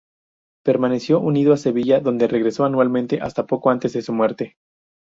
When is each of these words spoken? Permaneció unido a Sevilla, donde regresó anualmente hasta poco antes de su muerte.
Permaneció 0.63 1.19
unido 1.19 1.53
a 1.53 1.57
Sevilla, 1.57 1.99
donde 1.99 2.27
regresó 2.27 2.65
anualmente 2.65 3.19
hasta 3.21 3.45
poco 3.45 3.69
antes 3.69 3.93
de 3.93 4.01
su 4.01 4.13
muerte. 4.13 4.57